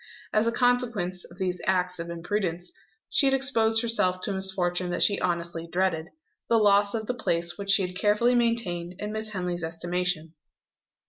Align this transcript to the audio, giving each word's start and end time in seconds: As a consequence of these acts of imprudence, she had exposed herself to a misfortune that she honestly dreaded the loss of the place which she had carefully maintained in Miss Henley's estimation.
As 0.33 0.47
a 0.47 0.51
consequence 0.51 1.25
of 1.25 1.37
these 1.37 1.61
acts 1.67 1.99
of 1.99 2.09
imprudence, 2.09 2.73
she 3.07 3.27
had 3.27 3.35
exposed 3.35 3.83
herself 3.83 4.19
to 4.21 4.31
a 4.31 4.33
misfortune 4.33 4.89
that 4.89 5.03
she 5.03 5.19
honestly 5.21 5.67
dreaded 5.67 6.07
the 6.49 6.57
loss 6.57 6.95
of 6.95 7.05
the 7.05 7.13
place 7.13 7.55
which 7.55 7.69
she 7.69 7.85
had 7.85 7.95
carefully 7.95 8.33
maintained 8.33 8.95
in 8.97 9.11
Miss 9.11 9.29
Henley's 9.29 9.63
estimation. 9.63 10.33